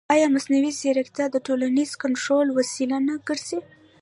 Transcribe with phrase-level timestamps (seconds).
[0.13, 3.59] ایا مصنوعي ځیرکتیا د ټولنیز کنټرول وسیله نه ګرځي؟